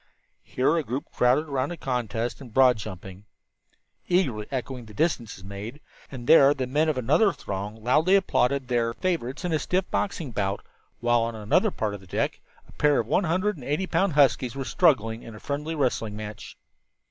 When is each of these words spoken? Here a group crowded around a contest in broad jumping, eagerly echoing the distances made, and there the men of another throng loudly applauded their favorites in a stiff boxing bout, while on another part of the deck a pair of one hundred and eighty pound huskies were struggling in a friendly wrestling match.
Here 0.41 0.77
a 0.77 0.83
group 0.83 1.11
crowded 1.11 1.45
around 1.47 1.69
a 1.69 1.77
contest 1.77 2.41
in 2.41 2.49
broad 2.49 2.77
jumping, 2.77 3.25
eagerly 4.07 4.47
echoing 4.49 4.85
the 4.87 4.95
distances 4.95 5.43
made, 5.43 5.79
and 6.09 6.25
there 6.25 6.55
the 6.55 6.65
men 6.65 6.89
of 6.89 6.97
another 6.97 7.31
throng 7.31 7.75
loudly 7.83 8.15
applauded 8.15 8.67
their 8.67 8.95
favorites 8.95 9.45
in 9.45 9.51
a 9.53 9.59
stiff 9.59 9.87
boxing 9.91 10.31
bout, 10.31 10.65
while 11.01 11.21
on 11.21 11.35
another 11.35 11.69
part 11.69 11.93
of 11.93 12.01
the 12.01 12.07
deck 12.07 12.41
a 12.67 12.71
pair 12.71 12.99
of 12.99 13.05
one 13.05 13.25
hundred 13.25 13.57
and 13.57 13.63
eighty 13.63 13.85
pound 13.85 14.13
huskies 14.13 14.55
were 14.55 14.65
struggling 14.65 15.21
in 15.21 15.35
a 15.35 15.39
friendly 15.39 15.75
wrestling 15.75 16.15
match. 16.15 16.57